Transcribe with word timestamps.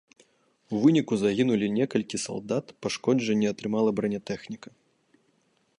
У 0.75 0.77
выніку 0.85 1.13
загінулі 1.23 1.67
некалькі 1.77 2.21
салдат, 2.25 2.65
пашкоджанні 2.85 3.47
атрымала 3.53 3.89
бранятэхніка. 3.99 4.69